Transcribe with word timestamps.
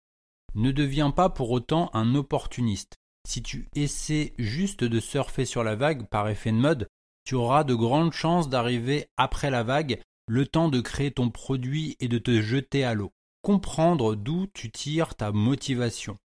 Ne 0.55 0.73
deviens 0.73 1.13
pas 1.13 1.31
pour 1.31 1.51
autant 1.51 1.91
un 1.95 2.15
opportuniste. 2.15 3.00
Si 3.27 3.43
tu 3.43 3.69
essaies 3.75 4.33
juste 4.39 4.85
de 4.85 5.01
surfer 5.01 5.45
sur 5.45 5.63
la 5.63 5.77
vague 5.77 6.07
par 6.09 6.29
effet 6.29 6.53
de 6.53 6.57
mode, 6.57 6.89
tu 7.25 7.35
auras 7.35 7.65
de 7.65 7.75
grandes 7.75 8.13
chances 8.13 8.49
d'arriver 8.49 9.07
après 9.17 9.51
la 9.51 9.63
vague, 9.63 10.01
le 10.27 10.47
temps 10.47 10.69
de 10.69 10.81
créer 10.81 11.11
ton 11.11 11.31
produit 11.31 11.97
et 12.01 12.09
de 12.09 12.19
te 12.19 12.41
jeter 12.41 12.85
à 12.85 12.95
l'eau. 12.95 13.13
Comprendre 13.43 14.15
d'où 14.15 14.47
tu 14.53 14.71
tires 14.71 15.15
ta 15.15 15.33
motivation. 15.33 16.17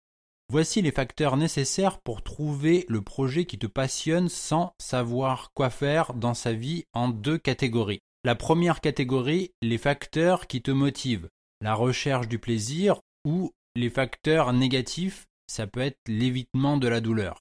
Voici 0.51 0.83
les 0.83 0.93
facteurs 0.93 1.37
nécessaires 1.37 2.01
pour 2.01 2.23
trouver 2.23 2.85
le 2.89 3.01
projet 3.01 3.45
qui 3.47 3.59
te 3.59 3.67
passionne 3.67 4.29
sans 4.29 4.75
savoir 4.79 5.53
quoi 5.55 5.71
faire 5.71 6.13
dans 6.15 6.35
sa 6.35 6.53
vie 6.53 6.85
en 6.93 7.09
deux 7.09 7.39
catégories. 7.39 8.01
La 8.25 8.35
première 8.35 8.81
catégorie, 8.81 9.53
les 9.63 9.79
facteurs 9.79 10.47
qui 10.47 10.63
te 10.63 10.71
motivent, 10.71 11.29
la 11.61 11.75
recherche 11.75 12.29
du 12.29 12.39
plaisir 12.39 13.01
ou 13.25 13.53
les 13.75 13.91
facteurs 13.91 14.53
négatifs, 14.53 15.27
ça 15.47 15.67
peut 15.67 15.81
être 15.81 15.99
l'évitement 16.07 16.77
de 16.77 16.89
la 16.89 17.01
douleur. 17.01 17.41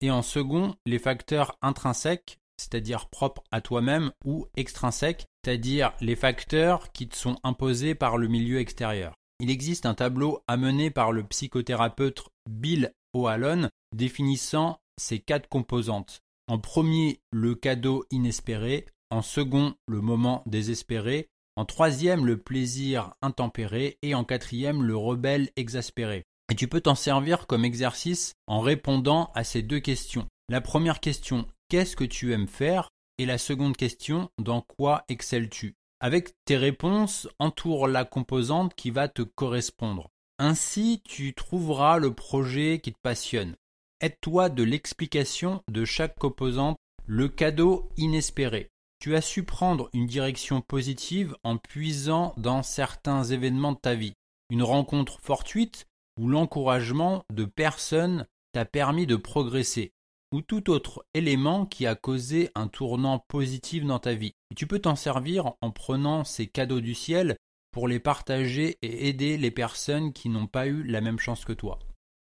Et 0.00 0.10
en 0.10 0.22
second, 0.22 0.74
les 0.86 0.98
facteurs 0.98 1.56
intrinsèques, 1.62 2.38
c'est-à-dire 2.56 3.08
propres 3.08 3.42
à 3.50 3.60
toi-même, 3.60 4.12
ou 4.24 4.46
extrinsèques, 4.56 5.26
c'est-à-dire 5.44 5.92
les 6.00 6.16
facteurs 6.16 6.92
qui 6.92 7.08
te 7.08 7.16
sont 7.16 7.36
imposés 7.42 7.94
par 7.94 8.18
le 8.18 8.28
milieu 8.28 8.58
extérieur. 8.58 9.14
Il 9.40 9.50
existe 9.50 9.86
un 9.86 9.94
tableau 9.94 10.40
amené 10.48 10.90
par 10.90 11.12
le 11.12 11.24
psychothérapeute 11.24 12.24
Bill 12.48 12.92
O'Halloran 13.12 13.68
définissant 13.94 14.80
ces 14.98 15.20
quatre 15.20 15.48
composantes. 15.48 16.20
En 16.48 16.58
premier, 16.58 17.20
le 17.30 17.54
cadeau 17.54 18.04
inespéré, 18.10 18.86
en 19.10 19.22
second, 19.22 19.74
le 19.86 20.00
moment 20.00 20.42
désespéré, 20.46 21.28
en 21.56 21.64
troisième, 21.64 22.24
le 22.24 22.38
plaisir 22.38 23.14
intempéré 23.22 23.98
et 24.02 24.14
en 24.14 24.24
quatrième, 24.24 24.82
le 24.82 24.96
rebelle 24.96 25.50
exaspéré. 25.56 26.24
Et 26.50 26.54
tu 26.54 26.68
peux 26.68 26.80
t'en 26.80 26.94
servir 26.94 27.46
comme 27.46 27.64
exercice 27.64 28.32
en 28.46 28.60
répondant 28.60 29.30
à 29.34 29.44
ces 29.44 29.62
deux 29.62 29.80
questions. 29.80 30.26
La 30.48 30.60
première 30.60 31.00
question, 31.00 31.46
qu'est-ce 31.68 31.96
que 31.96 32.04
tu 32.04 32.32
aimes 32.32 32.48
faire? 32.48 32.88
Et 33.18 33.26
la 33.26 33.36
seconde 33.36 33.76
question, 33.76 34.30
dans 34.38 34.62
quoi 34.62 35.04
excelles-tu? 35.08 35.74
Avec 36.00 36.30
tes 36.44 36.56
réponses, 36.56 37.28
entoure 37.38 37.88
la 37.88 38.04
composante 38.04 38.74
qui 38.74 38.90
va 38.90 39.08
te 39.08 39.22
correspondre. 39.22 40.08
Ainsi, 40.38 41.02
tu 41.04 41.34
trouveras 41.34 41.98
le 41.98 42.14
projet 42.14 42.80
qui 42.80 42.92
te 42.92 42.98
passionne. 43.02 43.56
Aide-toi 44.00 44.48
de 44.48 44.62
l'explication 44.62 45.62
de 45.68 45.84
chaque 45.84 46.16
composante, 46.16 46.76
le 47.06 47.28
cadeau 47.28 47.90
inespéré. 47.96 48.70
Tu 49.00 49.16
as 49.16 49.20
su 49.20 49.42
prendre 49.42 49.90
une 49.92 50.06
direction 50.06 50.60
positive 50.60 51.36
en 51.42 51.56
puisant 51.56 52.34
dans 52.36 52.62
certains 52.62 53.24
événements 53.24 53.72
de 53.72 53.78
ta 53.78 53.96
vie. 53.96 54.14
Une 54.50 54.62
rencontre 54.62 55.18
fortuite 55.20 55.87
ou 56.18 56.28
l'encouragement 56.28 57.24
de 57.32 57.44
personnes 57.44 58.26
t'a 58.52 58.64
permis 58.64 59.06
de 59.06 59.16
progresser, 59.16 59.92
ou 60.32 60.42
tout 60.42 60.70
autre 60.70 61.06
élément 61.14 61.64
qui 61.64 61.86
a 61.86 61.94
causé 61.94 62.50
un 62.54 62.68
tournant 62.68 63.24
positif 63.28 63.84
dans 63.84 63.98
ta 63.98 64.14
vie. 64.14 64.34
Tu 64.56 64.66
peux 64.66 64.78
t'en 64.78 64.96
servir 64.96 65.52
en 65.60 65.70
prenant 65.70 66.24
ces 66.24 66.46
cadeaux 66.46 66.80
du 66.80 66.94
ciel 66.94 67.36
pour 67.70 67.88
les 67.88 68.00
partager 68.00 68.78
et 68.82 69.08
aider 69.08 69.36
les 69.36 69.50
personnes 69.50 70.12
qui 70.12 70.28
n'ont 70.28 70.46
pas 70.46 70.66
eu 70.66 70.82
la 70.82 71.00
même 71.00 71.18
chance 71.18 71.44
que 71.44 71.52
toi. 71.52 71.78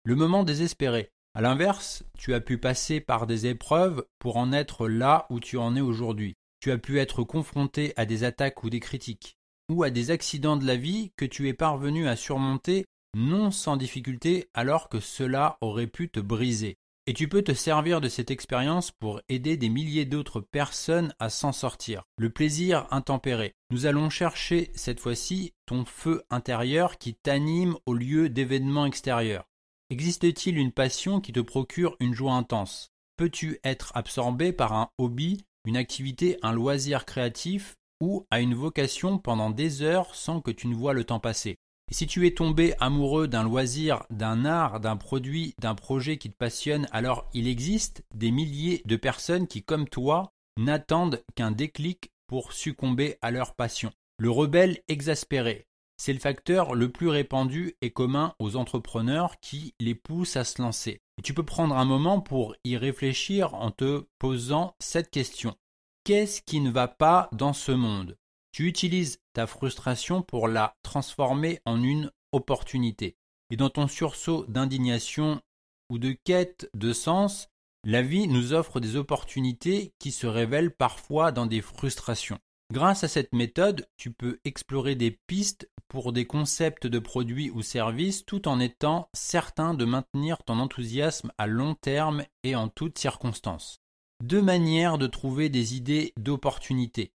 Le 0.04 0.14
moment 0.14 0.44
désespéré. 0.44 1.10
À 1.34 1.42
l'inverse, 1.42 2.04
tu 2.18 2.32
as 2.32 2.40
pu 2.40 2.58
passer 2.58 3.00
par 3.00 3.26
des 3.26 3.46
épreuves 3.46 4.04
pour 4.18 4.38
en 4.38 4.52
être 4.52 4.88
là 4.88 5.26
où 5.28 5.38
tu 5.38 5.58
en 5.58 5.76
es 5.76 5.82
aujourd'hui. 5.82 6.34
Tu 6.60 6.70
as 6.70 6.78
pu 6.78 6.98
être 6.98 7.22
confronté 7.24 7.92
à 7.96 8.06
des 8.06 8.24
attaques 8.24 8.64
ou 8.64 8.70
des 8.70 8.80
critiques, 8.80 9.36
ou 9.68 9.82
à 9.82 9.90
des 9.90 10.10
accidents 10.10 10.56
de 10.56 10.66
la 10.66 10.76
vie 10.76 11.12
que 11.16 11.26
tu 11.26 11.48
es 11.48 11.52
parvenu 11.52 12.08
à 12.08 12.16
surmonter 12.16 12.86
non 13.16 13.50
sans 13.50 13.78
difficulté 13.78 14.50
alors 14.52 14.90
que 14.90 15.00
cela 15.00 15.56
aurait 15.62 15.86
pu 15.86 16.10
te 16.10 16.20
briser. 16.20 16.76
Et 17.06 17.14
tu 17.14 17.28
peux 17.28 17.42
te 17.42 17.54
servir 17.54 18.00
de 18.00 18.08
cette 18.08 18.30
expérience 18.30 18.90
pour 18.90 19.20
aider 19.28 19.56
des 19.56 19.68
milliers 19.68 20.04
d'autres 20.04 20.40
personnes 20.40 21.14
à 21.18 21.30
s'en 21.30 21.52
sortir. 21.52 22.02
Le 22.18 22.30
plaisir 22.30 22.86
intempéré. 22.90 23.54
Nous 23.70 23.86
allons 23.86 24.10
chercher 24.10 24.70
cette 24.74 25.00
fois-ci 25.00 25.54
ton 25.66 25.84
feu 25.84 26.24
intérieur 26.30 26.98
qui 26.98 27.14
t'anime 27.14 27.76
au 27.86 27.94
lieu 27.94 28.28
d'événements 28.28 28.86
extérieurs. 28.86 29.44
Existe-t-il 29.88 30.58
une 30.58 30.72
passion 30.72 31.20
qui 31.20 31.32
te 31.32 31.40
procure 31.40 31.96
une 32.00 32.12
joie 32.12 32.34
intense? 32.34 32.90
Peux-tu 33.16 33.60
être 33.64 33.92
absorbé 33.94 34.52
par 34.52 34.72
un 34.74 34.90
hobby, 34.98 35.44
une 35.64 35.76
activité, 35.76 36.38
un 36.42 36.52
loisir 36.52 37.06
créatif 37.06 37.76
ou 38.02 38.26
à 38.30 38.40
une 38.40 38.54
vocation 38.54 39.18
pendant 39.18 39.50
des 39.50 39.80
heures 39.80 40.14
sans 40.14 40.40
que 40.40 40.50
tu 40.50 40.66
ne 40.66 40.74
vois 40.74 40.92
le 40.92 41.04
temps 41.04 41.20
passer? 41.20 41.56
Si 41.92 42.06
tu 42.06 42.26
es 42.26 42.34
tombé 42.34 42.74
amoureux 42.80 43.28
d'un 43.28 43.44
loisir, 43.44 44.04
d'un 44.10 44.44
art, 44.44 44.80
d'un 44.80 44.96
produit, 44.96 45.54
d'un 45.58 45.74
projet 45.74 46.18
qui 46.18 46.30
te 46.30 46.36
passionne, 46.36 46.88
alors 46.90 47.28
il 47.32 47.46
existe 47.46 48.02
des 48.14 48.30
milliers 48.30 48.82
de 48.84 48.96
personnes 48.96 49.46
qui, 49.46 49.62
comme 49.62 49.88
toi, 49.88 50.32
n'attendent 50.58 51.22
qu'un 51.34 51.52
déclic 51.52 52.10
pour 52.26 52.52
succomber 52.52 53.16
à 53.22 53.30
leur 53.30 53.54
passion. 53.54 53.92
Le 54.18 54.30
rebelle 54.30 54.80
exaspéré, 54.88 55.66
c'est 55.96 56.12
le 56.12 56.18
facteur 56.18 56.74
le 56.74 56.90
plus 56.90 57.08
répandu 57.08 57.76
et 57.80 57.90
commun 57.90 58.34
aux 58.38 58.56
entrepreneurs 58.56 59.38
qui 59.40 59.74
les 59.80 59.94
pousse 59.94 60.36
à 60.36 60.44
se 60.44 60.60
lancer. 60.60 61.00
Et 61.18 61.22
tu 61.22 61.34
peux 61.34 61.44
prendre 61.44 61.76
un 61.76 61.84
moment 61.84 62.20
pour 62.20 62.54
y 62.64 62.76
réfléchir 62.76 63.54
en 63.54 63.70
te 63.70 64.06
posant 64.18 64.74
cette 64.78 65.10
question. 65.10 65.56
Qu'est-ce 66.04 66.42
qui 66.42 66.60
ne 66.60 66.70
va 66.70 66.88
pas 66.88 67.28
dans 67.32 67.52
ce 67.52 67.72
monde? 67.72 68.16
Tu 68.56 68.66
utilises 68.66 69.18
ta 69.34 69.46
frustration 69.46 70.22
pour 70.22 70.48
la 70.48 70.76
transformer 70.82 71.60
en 71.66 71.82
une 71.82 72.10
opportunité. 72.32 73.18
Et 73.50 73.56
dans 73.58 73.68
ton 73.68 73.86
sursaut 73.86 74.46
d'indignation 74.48 75.42
ou 75.90 75.98
de 75.98 76.12
quête 76.12 76.70
de 76.72 76.94
sens, 76.94 77.50
la 77.84 78.00
vie 78.00 78.28
nous 78.28 78.54
offre 78.54 78.80
des 78.80 78.96
opportunités 78.96 79.92
qui 79.98 80.10
se 80.10 80.26
révèlent 80.26 80.74
parfois 80.74 81.32
dans 81.32 81.44
des 81.44 81.60
frustrations. 81.60 82.38
Grâce 82.72 83.04
à 83.04 83.08
cette 83.08 83.34
méthode, 83.34 83.86
tu 83.98 84.10
peux 84.10 84.38
explorer 84.46 84.94
des 84.94 85.10
pistes 85.26 85.70
pour 85.86 86.14
des 86.14 86.26
concepts 86.26 86.86
de 86.86 86.98
produits 86.98 87.50
ou 87.50 87.60
services 87.60 88.24
tout 88.24 88.48
en 88.48 88.58
étant 88.58 89.10
certain 89.12 89.74
de 89.74 89.84
maintenir 89.84 90.42
ton 90.44 90.60
enthousiasme 90.60 91.30
à 91.36 91.46
long 91.46 91.74
terme 91.74 92.24
et 92.42 92.56
en 92.56 92.68
toutes 92.68 92.98
circonstances. 92.98 93.82
Deux 94.24 94.40
manières 94.40 94.96
de 94.96 95.08
trouver 95.08 95.50
des 95.50 95.76
idées 95.76 96.14
d'opportunités. 96.16 97.12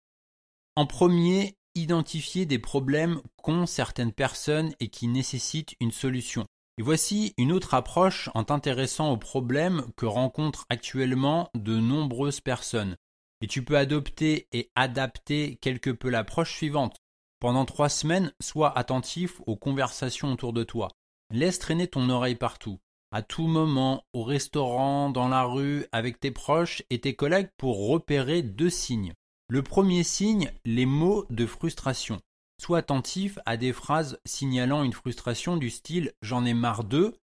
En 0.79 0.87
premier, 0.87 1.57
identifier 1.75 2.47
des 2.47 2.61
problèmes 2.61 3.21
qu'ont 3.43 3.67
certaines 3.67 4.13
personnes 4.13 4.73
et 4.79 4.91
qui 4.91 5.09
nécessitent 5.09 5.75
une 5.81 5.91
solution. 5.91 6.47
Et 6.79 6.83
voici 6.83 7.35
une 7.37 7.51
autre 7.51 7.75
approche 7.75 8.31
en 8.35 8.45
t'intéressant 8.45 9.11
aux 9.11 9.17
problèmes 9.17 9.87
que 9.97 10.07
rencontrent 10.07 10.67
actuellement 10.69 11.51
de 11.57 11.75
nombreuses 11.75 12.41
personnes. 12.41 12.95
Et 13.41 13.49
tu 13.49 13.65
peux 13.65 13.77
adopter 13.77 14.47
et 14.53 14.71
adapter 14.77 15.57
quelque 15.57 15.91
peu 15.91 16.11
l'approche 16.11 16.55
suivante. 16.55 16.99
Pendant 17.41 17.65
trois 17.65 17.89
semaines, 17.89 18.33
sois 18.41 18.79
attentif 18.79 19.41
aux 19.49 19.57
conversations 19.57 20.33
autour 20.33 20.53
de 20.53 20.63
toi. 20.63 20.91
Laisse 21.33 21.59
traîner 21.59 21.89
ton 21.89 22.09
oreille 22.09 22.37
partout, 22.37 22.79
à 23.11 23.23
tout 23.23 23.49
moment, 23.49 24.05
au 24.13 24.23
restaurant, 24.23 25.11
dans 25.11 25.27
la 25.27 25.43
rue, 25.43 25.87
avec 25.91 26.21
tes 26.21 26.31
proches 26.31 26.85
et 26.89 27.01
tes 27.01 27.17
collègues 27.17 27.51
pour 27.57 27.89
repérer 27.89 28.43
deux 28.43 28.71
signes. 28.71 29.15
Le 29.51 29.63
premier 29.63 30.03
signe, 30.03 30.53
les 30.67 30.85
mots 30.85 31.25
de 31.31 31.47
frustration. 31.47 32.21
Sois 32.61 32.79
attentif 32.79 33.39
à 33.47 33.57
des 33.57 33.73
phrases 33.73 34.19
signalant 34.27 34.83
une 34.83 34.93
frustration 34.93 35.57
du 35.57 35.71
style 35.71 36.13
j'en 36.21 36.45
ai 36.45 36.53
marre 36.53 36.85
d'eux 36.85 37.17